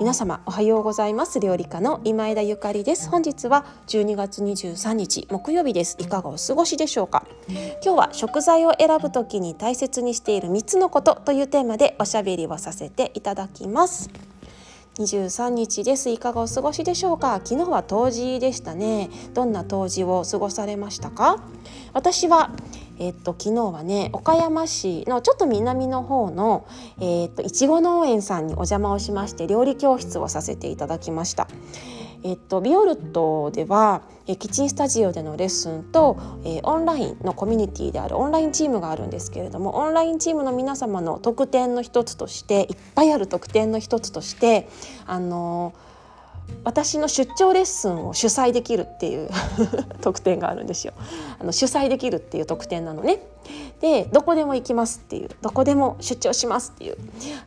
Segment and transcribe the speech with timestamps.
[0.00, 1.38] 皆様おはようございます。
[1.38, 3.08] 料理家の今枝ゆかりです。
[3.08, 5.96] 本日は12月23日木曜日です。
[6.00, 7.24] いかがお過ごしでしょうか？
[7.80, 14.10] 今日は食材を選ぶときに大切にしている3つのことというテーマでおしゃべりをさせていただきます。
[14.96, 16.10] 23日です。
[16.10, 17.40] いかがお過ごしでしょうか？
[17.44, 19.10] 昨日は冬至でしたね。
[19.32, 21.40] どんな冬至を過ごされましたか？
[21.92, 22.50] 私は
[22.98, 26.66] えっと、昨日はね岡山市のちょっと南の方の、
[27.00, 31.48] えっと、いちご農園さんにお邪魔をしまして料理教室をさせていただきました。
[32.22, 44.68] えっと、ビオルトではキッチンスタジオでのレッスンと、えー、オンラインのコミュニティであるオンラインチームがあるんですけれどもオンラインチームの皆様の特典の一つとしていっぱいある特典の一つとして
[45.06, 45.93] あのー
[46.64, 49.28] 私の出張レッスンを主催できるっていう
[50.00, 50.94] 特典があるんですよ。
[51.38, 53.20] あの主催できるっていう特典なのね。
[53.80, 56.96] でどこでも行きますっていうどこでも出張しますっていう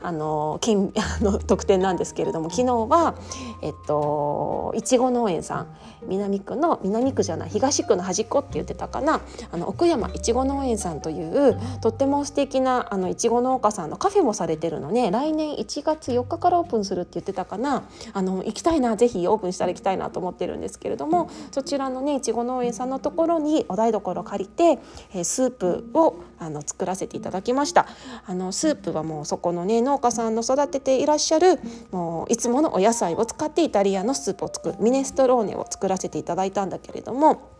[0.03, 3.15] あの金 あの特典なんですけれども昨日は
[3.63, 5.67] えっといちご農園さん
[6.07, 9.21] 南区の南区じゃない東区の端っこって言ってたかな。
[9.51, 15.11] あの奥山いちご農園さんというとっても素敵なあのいちご農家さんのカフェもされてるのね。
[15.11, 17.83] 来年1月4日からオープンするって言ってたかな。
[18.13, 18.95] あの行きたいな。
[18.95, 24.79] ぜひオープンしたら行きたいなと思ってるんですけれどもそちらのねいちご農園さんのところにお台所借りて、
[25.13, 27.87] え、スープをあの作らせていただきました。
[28.25, 31.59] あのスープはもうそこのね農家さんの育てていらっしゃる
[31.91, 37.51] もういつものお野菜を使ってイタリアのスープを作るミネストローネを作らせていただいたんだけれども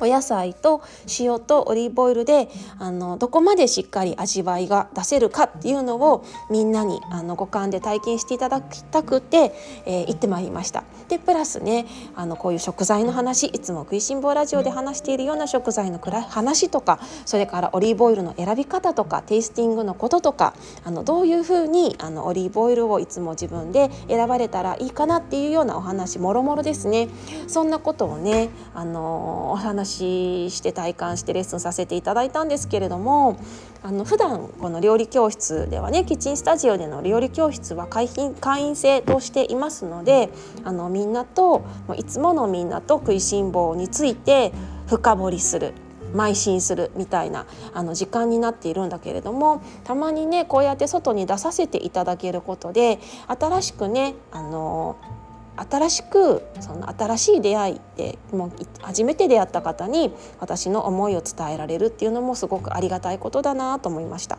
[0.00, 0.82] お野菜と
[1.18, 9.52] 塩とオリーブオイルであのどこまでしっかり味わいが出せるかっていうのをみんなにあの五感で体験していただきたくて、
[9.86, 10.84] えー、行ってまいりました。
[11.08, 20.54] でプラスねあのこういう食材の話いつも食いしん坊ラジオで話しているような食材の話とかそれからオリーブオイルの選び方とかテイスティングのこととか
[20.84, 27.08] あのどういうふうにあのオリーブオイルをいつも自分で選ばれたらいいかなっていうようなお話もろもろですね
[27.46, 33.40] そんなことをねあのお話しして体感してレッスンさせていただいたんですけれども
[33.82, 40.30] あの普段この料理教室ではねキッチンスタジオでの料理教室は会員会員制としていますので
[40.64, 41.64] あのみんなと
[41.96, 44.52] いつものみんなと食いしん坊について
[44.86, 45.74] 深掘りする
[46.14, 54.96] 邁進するみたいなあの時間になっているんだけれどもたまにねこうやって外に出させていただけることで新しくねあの
[55.58, 64.38] 新しくその新しい出会いでもう初めて出会った方に私の思いを伝えられるっていうのもすごくありがたいことだなと思いました。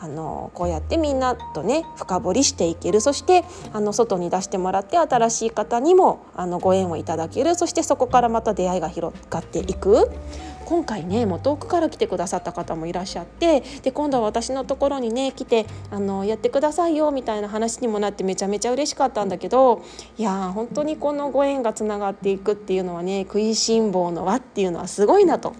[0.00, 3.00] あのこうやってみんなとね深掘りしていける。
[3.00, 7.54] そしてあの外に出してもらって新しい方にもあのご縁をいただける。
[7.54, 10.10] そしてそこからまた出会いが広がっていく。
[10.64, 19.82] 今回ねもう遠くから来てくださった方もいらっしゃってで今度は私のところにね来てあのやってくださいよみたいな話にもなってめちゃめちゃ嬉しかったんだけど
[20.16, 25.54] いや本当にこのご縁がつながっていくっていうのはね食いしん坊の輪っていうのはすごいなと。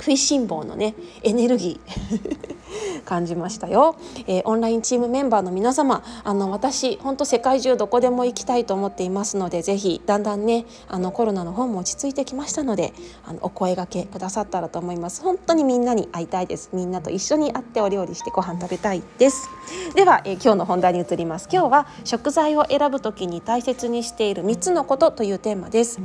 [0.00, 2.60] 食いしん坊のねエネルギー。
[3.04, 3.96] 感じましたよ、
[4.26, 12.92] えー、オンラインチームメンバーの皆様あの私本当世界中どこでも行きたいと思っていますのでぜひだんだんねあのコロナの方も落ち着いてきましたので
[13.24, 15.22] あのお声がけくださったらと思います。
[15.22, 16.70] 本当にみんなに会いたいです。
[16.72, 19.48] みんなと一緒に会ってお料理してご飯食べたいです。
[19.94, 21.48] では、えー、今日の本題に移ります。
[21.50, 26.00] 今日は食材を選ぶ時に大切にしている3つのことというテーマです。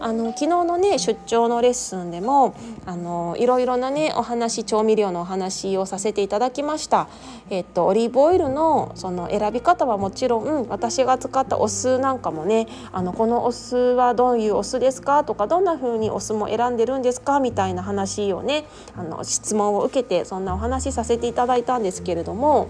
[0.00, 2.54] あの昨日のね出張のレッスンでも
[2.84, 7.08] あのいろいろなねお話調味料のお話をさせていただきました。
[7.50, 22.68] えっとオリーブオイルのその選び方はもちろん私が使ったお酢なんかもねあのこのお酢はどういうお酢ですかとかどんな風にお酢も選んでるんですかみたいな話をねあの質問を受けてそんなお話させていただいたんですけれども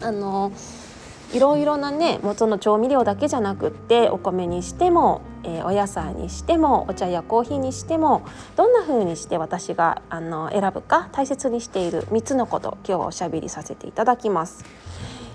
[0.00, 0.52] あの
[1.32, 14.64] いろいろなね元の調味料だけじゃなくってお米にしても、えー、お野菜にしてもお茶やコーヒーにしてもどんな風にして私があの選ぶか大切にしている3つのこと今日はおしゃべりさせていただきます。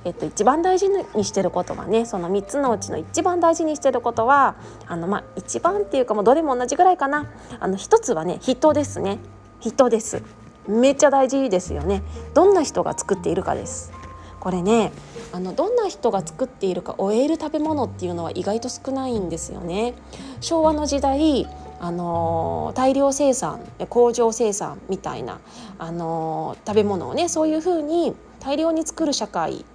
[0.06, 4.56] えっと、一番大事にしてることはねその3つのうちの一番大事にしてることは
[4.86, 7.26] あの、まあ、一番っていうかもうどれも同じぐらいかな。
[7.60, 9.18] あの1つはね人ですね。
[9.60, 10.22] 人です。
[10.68, 12.04] めっちゃ大事ですよね。
[12.36, 13.92] どんな人が作っているかです。
[14.40, 14.94] これね
[15.32, 19.94] あのどんな人が作っているか終える食べ物っていうのは意外と少ないんですよね。
[20.42, 21.48] 昭和の時代
[21.80, 23.60] あの大量生産
[23.90, 25.40] 工場生産みたいな、
[25.78, 29.66] あの食べ物をねそういうふうに大量に作る社会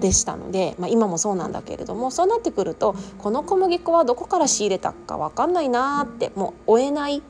[0.00, 7.22] でしたので、まあ、今もそうなんだけれどもそうなってくるとこの小麦粉はどこから仕入れたか分かんないなってもう追えない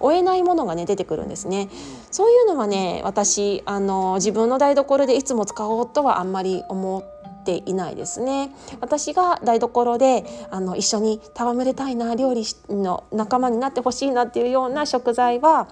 [0.00, 1.70] 追えないものがね出てくるんですね。
[2.10, 7.02] そういうのはね私あの自分の台所でいつも使おうとはあんまり思
[7.42, 8.54] ていないですね。
[8.80, 15.68] 私が台所であの一緒に戯れたいな料理の仲間になってほしいなっていうような食材は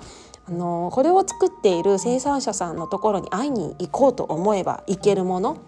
[0.49, 5.59] あのこれを作っている生産者さんのところに会いに行こうと思えば行けるもの。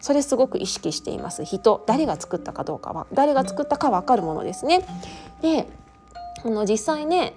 [0.00, 1.44] それすごく意識しています。
[1.44, 4.86] 人誰が作ったかどうかは誰が作ったか分かるものですね。
[5.42, 5.68] で
[6.44, 7.34] あの実際ね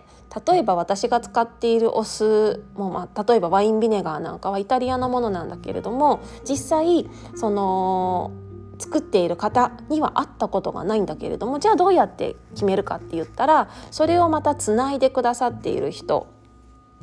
[0.48, 8.32] 例えば私が使っているお酢も、まあ、例えばワインビネガーなんかはイタリアのものなんだけれども実際その
[8.80, 16.28] 作っている方には会ったことがないんだけれどもじゃあどうやって決めるかって言ったらそれをまたつないでくださっている人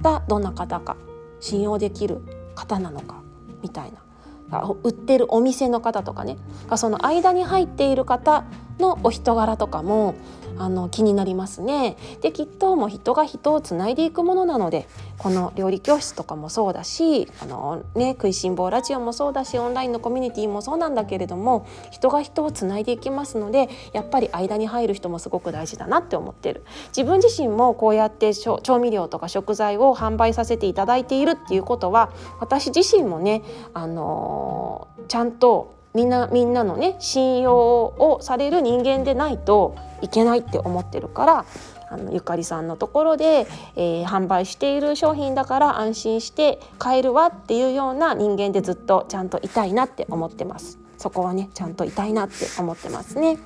[0.01, 0.97] がどんな方か
[1.41, 2.23] 信用できる
[2.55, 3.23] 方なのか
[3.63, 6.39] みたいな売ってるお店の方とかね
[6.77, 8.45] その間に入っている方
[8.79, 10.15] のお人柄とかも
[10.59, 11.97] あの気になりますね。
[12.21, 14.89] できっともう人が人をつないでいくものなので
[15.19, 26.65] この料理教室とかもそうだしあの、ね、食いしん坊ラジオもそうだしオンラインのコミュニティもそうなんだけれども人が人をつないでいきますのでやっぱり間に入る人もすごく大事だなって思ってる
[26.97, 33.43] 自分自身もこうやって調味料とか食材を販売させていただいているっていうことは私自身もね、
[33.75, 41.45] あのちゃんとみんなみんなのね信用をされる人間でないといけないって思ってるから
[41.91, 43.47] あのゆかりさんのところで、
[43.77, 50.79] えー、販売している商品だから安心して買えるわっていうような人間でずっとちゃんといたいなって思ってます。
[50.99, 53.39] そこはねちゃんといたいなって思ってますね。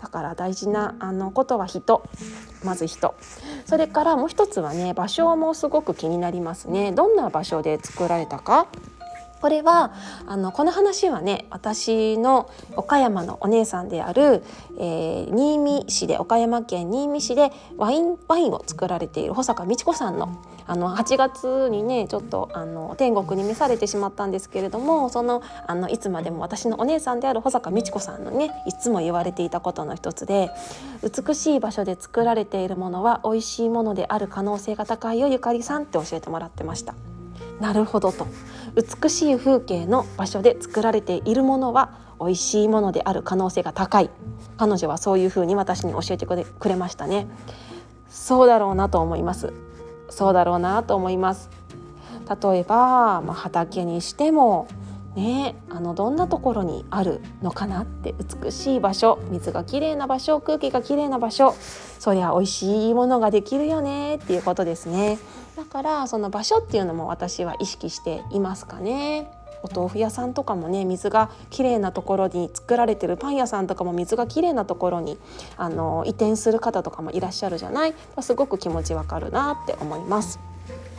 [0.00, 2.02] だから大事なあのことは人。
[2.64, 3.14] まず人。
[3.66, 6.92] それからもう一つはね場所もすごく気になりますね。
[6.92, 8.68] どんな場所で作られたか。
[9.40, 9.92] これは
[10.26, 14.42] あのこの話はね私の岡山のお姉さんである、
[14.78, 30.50] えー、新見市で岡山県新見市でワインワインを作られている保坂美智子さんのあの8月にねちょっとあの天国に召されてしまったんですけれどもそのあのいつまでも私のお姉さんである保坂美智子さんのねいつも言われていたことの一つで
[31.02, 36.94] 美しい場所で作られているものは美味しいものである可能性が高いよゆかりさんって教えてもらってました。
[37.60, 38.26] なるほどと。
[39.02, 41.90] 美しい風景の場所で作られているものは
[42.20, 44.10] 美味しいものである可能性が高い。
[44.56, 47.26] 彼女はそういうふうに私に教えてくれましたね。
[48.08, 49.52] そうだろうなと思います。
[50.10, 51.50] そうだろうなと思います。
[52.42, 54.68] 例えば、まあ、畑にしても
[55.16, 58.14] ねあのどんなところにあるのかなって。
[58.44, 61.54] 美しい場所水がきれいな場所空気がきれいな場所。
[61.98, 65.18] そりゃ美味しいものができるよねっていうことですね。
[65.58, 69.28] だからその場所っていうのも私は意識していますかね。
[69.64, 75.18] お豆腐屋さんとかもね水がきれいなところに作られてるパン屋さんとかも水がきれいなところに
[75.56, 77.94] あの移転する方とかもいらっしゃるじゃない？
[78.20, 80.38] すごく気持ちわかるなって思います。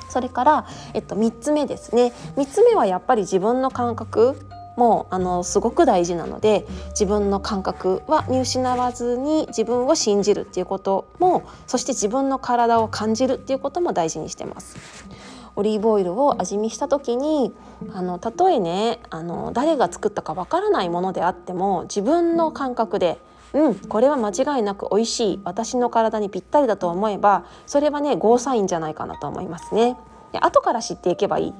[0.09, 2.11] それから、えっと、3つ目ですね。
[2.35, 4.37] 3つ目はやっぱり自分の感覚。
[4.79, 14.77] もあのすごく大事なので自分の感覚は見失わずに自分を信じるっていうこともそして自分の体を感じるっていうことも大事にしてます。
[15.55, 17.53] オリーブオイルを味見した時に
[17.93, 23.19] あのたとえねあの誰が作ったかわからないものであっても自分の感覚で
[23.51, 29.97] うんこれは間違いなく美味しい私の体にぴったりだと思えばそれはねゴーサインじゃないかなと思いますね。
[30.31, 31.53] で後から知っていけばいい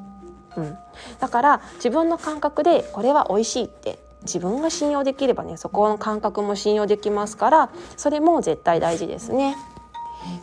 [0.58, 0.77] うん、
[1.20, 9.56] だから自分の感覚でこれは美味しいって自分が信用できればねそこの感覚も信用できますからそれも絶対大事ですね。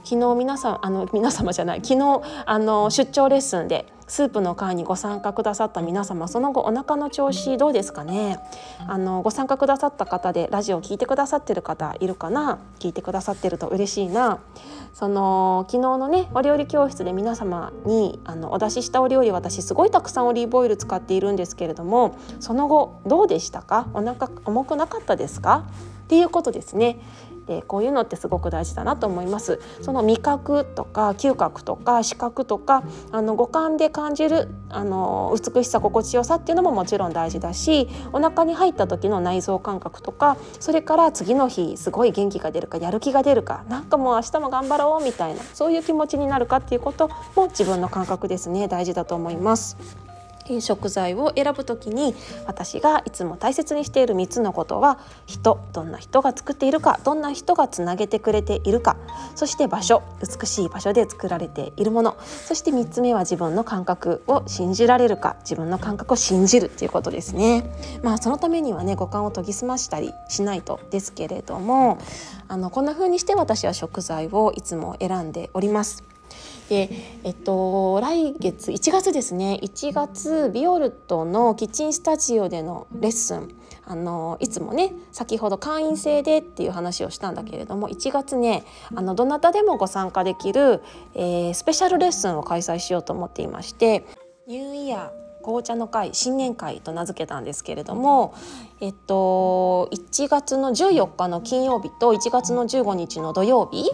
[0.05, 8.39] 昨日皆さんあの皆様じゃない昨日あの出張レッスンでスープの会にご参加くださった皆様その後お腹の調子どうですかね？
[8.87, 12.59] あのご参加くださった方でラジオを聞いてくださってる方いるかな？
[12.79, 14.39] 聞いてくださってると嬉しいな。
[14.95, 23.89] その昨日のねお料理教室で皆様にあのお出ししたお料理私すごいたくさんオリーブオイル使っているんですけれどもその後どうでしたか？
[23.93, 25.65] お腹重くなかったですか？
[26.07, 26.99] っていうことですね。
[27.47, 29.61] でこういうのってすごく大事だなと思います。
[29.81, 32.83] その味覚とか嗅覚とか視覚とか
[33.13, 48.67] あの五感で感じるあの美しさ心地よさっていうのももちろん大事だしお腹に入った時の内臓感覚とかそれから次の日すごい元気が出るかやる気が出るかなんかもう明日も頑張ろうみたいなそういう気持ちになるかっていうことも自分の感覚ですね。
[48.67, 50.06] 大事だと思います。
[50.61, 52.15] 食材を選ぶ時に
[52.47, 58.97] 私がいつも大切にしている3つのことは人どんな人が作っているかどんな人がつなげてくれているか
[59.35, 67.65] そして場所美しい場所で作られているものそして3つ目は自分の感覚を信じられるか自分の感覚を信じるっていうことですね。
[68.03, 71.99] まあそのためにはね五感を研ぎ澄ましたりしないとですけれども
[72.49, 76.16] あのこんな風にして私は食材をいつも選んでおります。
[76.69, 76.89] で
[77.25, 83.55] えっと来月1月ですね1月ビオルトのキッチンスタジオでのレッスン。
[83.89, 88.65] あのいつもね先ほど会員制でっていう話をしたんだけれども1月ね
[88.97, 90.83] あのどなたでもご参加できる、
[91.15, 94.05] えー、スペシャルレッスンを開催しようと思っていまして
[94.49, 98.35] ニューイヤー紅茶の会新年会と名付けたんですけれども、
[98.81, 103.89] えっと、1月の14日の金曜日と1月の15日の土曜日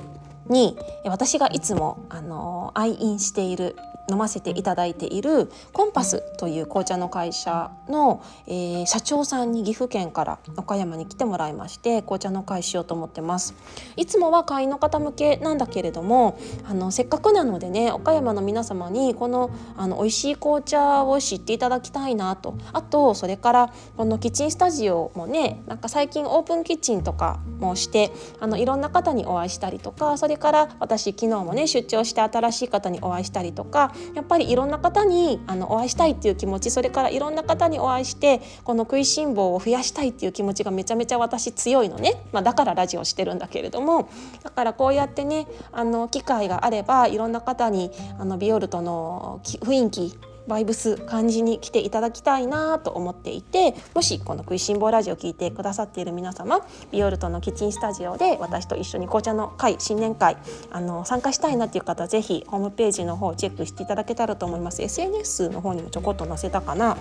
[0.52, 3.76] に私がいつもあの愛飲している
[4.12, 13.54] 飲ませていただいているコンパスという紅茶の会社の、えー、社長さんに岐阜県から岡山に来てもらいまして紅茶の会しようと思ってます。
[13.97, 16.38] いつもは会員の方向けなんだけれども
[16.69, 22.54] あのせっかくなのでね岡山の皆様にこのあの美味しい紅茶を知っていただきたいなと。
[22.73, 44.11] あとそれからこのキッチンスタジオもねなんか最近オープンキッチンとかもしてあのいろんな方にお会いしたりとかそれから私昨日もね出張して新しい方にお会いしたりとかやっぱりいろんな方にあのお会いしたいっていう気持ちそれからいろんな方にお会いしてこの食いしん坊を増やしたいっていう気持ちがめちゃめちゃ私強いのね、まあ、だからラジオしてるんだけれども
[44.42, 60.37] だからこうやってねあの機会があればいろんな方にあのビオルトの雰囲気バイブス感じに来ていただきたいなと思っていてもしこの「食いしん坊ラジオ」聞いてくださっている皆様ビオルトのキッチンスタジオで私と一緒に紅茶の会新年会
[60.71, 64.83] あの参加したいなっていう方ぜひホームページの方チェックしていただけたらと思います。
[64.83, 66.97] SNS の方にもちょこっと載せたかな。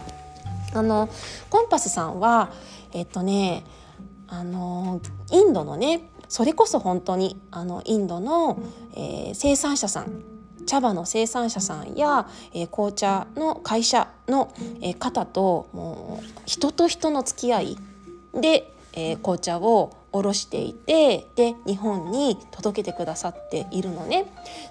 [0.74, 1.10] あの
[1.50, 2.50] コンパスさんは
[2.94, 3.66] えっとね
[4.28, 8.58] あのインドのねそれこそ本当にあのインドの、
[8.96, 10.31] えー、生産者さん
[10.72, 17.78] 茶葉の生産者さんや、えー、紅茶の会社の、えー、方ともう人と人の付き合い
[18.34, 24.26] で、えー、紅茶を卸していてで日本に届けてくださっているのね。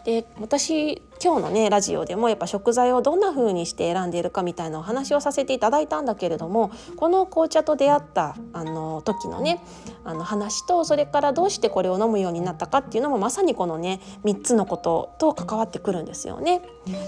[0.04, 9.62] で私今日のねラジオでもやっぱ食材をどんな風にして選んでいるかみたいなお話をさせていただいたんだけれどもこの紅茶と出会ったあの時のね
[10.02, 16.62] あの話とそれからどうしてこれを飲むようになったかっていうのもまさにこのね3つのことと関わってくるんですよね。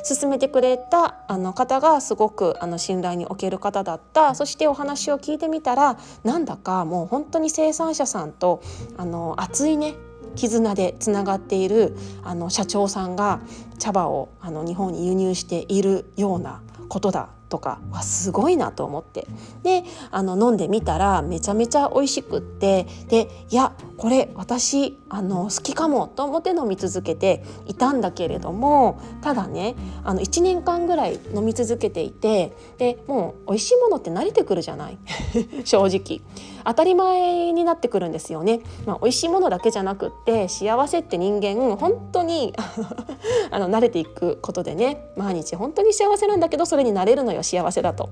[0.06, 8.62] 勧めてくれたあの方がすごくあの信頼における方だったそしてお話を聞いてみたらなんだかもう本当に生産者さんんと
[8.96, 9.94] あの熱いね
[10.34, 13.40] 絆でつながっているあの社長さんが
[13.78, 19.26] 茶葉をあの日本に輸入しているようなことだとかわすごいなと思って。
[19.62, 34.98] であの飲んでみたらめちゃめちゃ美味しくってでいやこれ私あの好きかもと思って飲み続けていたんだけれどもただねあの1年間ぐらい飲み続けていてでもう美味しいものって慣れてくるじゃない？
[35.64, 36.20] 正直。
[36.64, 42.54] 当たり前になってくるんですよね、まあ、美味しいものだけじゃなくって幸せって人間本当に
[43.50, 48.10] あの慣れていくことでね毎日本当に幸せなんだけどそれになれるのよ幸せだと。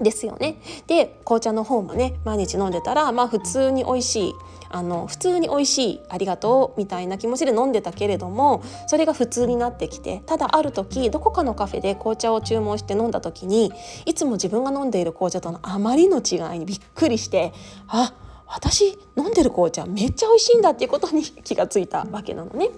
[0.00, 0.60] ですよね。
[0.86, 4.34] で紅茶の方もね毎日飲んでたらまあ普通に美味しい
[4.76, 13.72] あの普通に美味しいありがとうみたいな気持ちで飲んでたけれどもそれが普通になってきてただある時どこかのカフェで紅茶を注文して飲んだ時に
[14.04, 17.54] いつも自分が飲んでいる紅茶とのあまりの違いにびっくりして
[17.88, 22.70] あっ私飲んでる紅茶めっちゃ美味しいんだっていうことに気がついたわけなのね。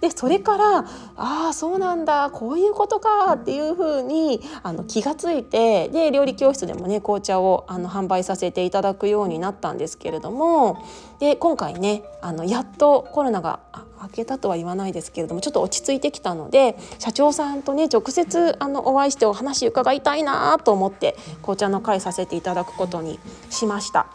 [0.00, 10.84] でそれからああそうなんだこういうことかっていうふうにあの気がついてで料理教室でもね紅茶をあの販売させていただくようになったんですけれども
[11.20, 13.60] で今回ねあのやっとコロナが
[14.00, 23.18] 明けたとは言わないですけれどもちょっと落ち着いてきたので社長さんとね直接あのお会いしてお話伺いたいなと思って紅茶の会させていただくことに
[23.50, 24.06] しました。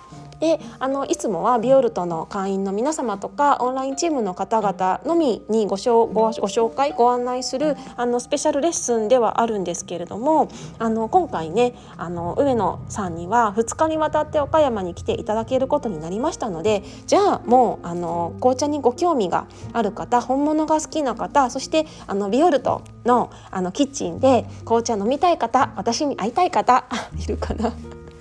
[0.43, 26.83] であのいつもはビオルトの会員の皆様とかオンラインチームの方々のみにごごご紹介ご案内するあのスペシャルレッスンではあるんですけれどもあの今回ねあの上野さんには2日にわたって岡山に来ていただけることになりましたのでじゃあもうあの紅茶にご興味がある方本物が好きな方そしてあのビオルトのあのキッチンで紅茶飲みたい方私に会いたい方
[27.17, 27.71] いるかな？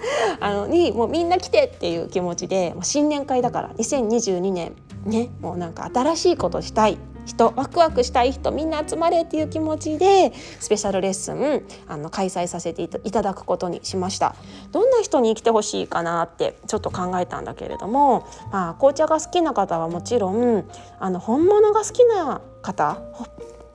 [0.40, 14.34] あのにもうみんな来てっていう気持ちで新年会だから2022年ねもうなんか新しいことしたい人ワクワクしたい人みんな集まれっていう気持ちでスペシャルレッスンあの開催させていただくことにしました。
[14.72, 20.64] どんな人に来てほしいかなってちょっと考えたんだけれども、まあ、紅茶が好きな方はもちろん
[20.98, 23.00] あの本物が好きな方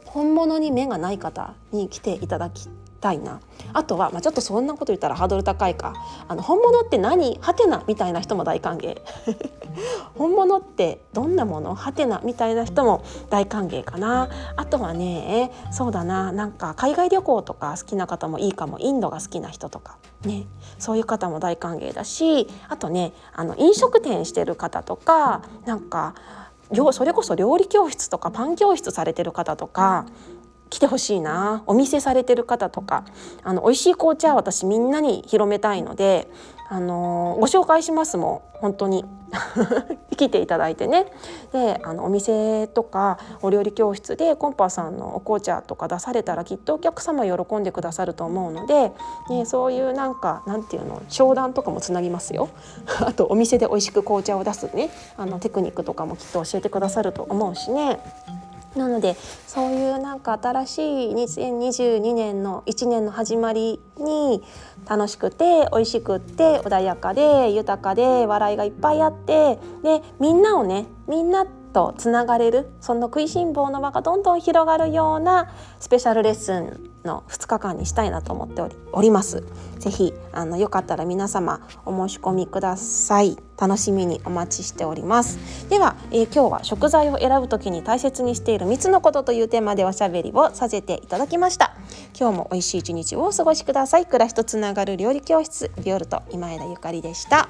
[0.05, 2.67] 本物に目がない方に来ていただき
[3.07, 3.39] たいな。
[3.73, 5.93] あとは、まあ、ちょっとそんなこと言ったらハードル高いか。
[6.27, 7.37] あの本物って何？
[7.41, 8.99] ハテナみたいな人も大歓迎。
[10.15, 11.73] 本物ってどんなもの？
[11.75, 14.29] ハテナみたいな人も大歓迎かな。
[14.55, 16.31] あとはねそうだな。
[16.31, 18.77] なんか海外旅行とか好きな方もいいかも。
[18.79, 19.97] インドが好きな人とか。
[20.23, 20.45] ね。
[20.79, 22.47] そういう方も大歓迎だし。
[22.67, 26.15] あとねあの飲食店してる方とかなんか
[26.91, 30.05] それこそ料理教室とかパン教室されてる方とか
[30.69, 31.63] 来てほしいな。
[31.65, 33.05] お店されてる方とか。
[33.43, 36.29] あの美味しい紅茶は私みんなに広めたいので、
[36.69, 38.59] あの、ご紹介しますもん。
[38.59, 39.05] 本当に。
[40.17, 41.05] 来ていただいてね。
[41.51, 48.91] であのお店とかお料理教室でコンパさんのお紅茶とか出されたらきっとお客様喜んでくださると思うので、
[49.29, 52.49] ね、そういうなんかなんていうの商談とかもつなぎますよ。
[53.05, 57.99] あとお店で美味しく紅茶を出すねあのテクニックとかもきっと教えてくださると思うしね。
[58.77, 59.15] なので
[59.47, 60.81] そういうなんか新しい
[61.13, 64.43] 2022年の1年の始まりに
[64.87, 79.43] 楽しくて美味しくって穏やかで豊かで笑いがいっぱいあってでみんなをねみんなってとつながれるその食いしん坊の輪がどんどん広がるようなスペシャルレッスンの2日間にしたいなと思っております。
[79.77, 83.37] ぜひあのよかったら皆様お申し込みください。
[83.59, 85.37] 楽しみにお待ちしております。
[85.69, 91.75] では、えー、今日は食材を選ぶときに大切にしている3つのことというテーマでおしゃべりをさせていただきました。
[92.19, 94.07] 今日も美味しい一日をお過ごしください。
[94.07, 97.47] 暮らしとつながる料理教室ビオルト今枝ゆかりでした。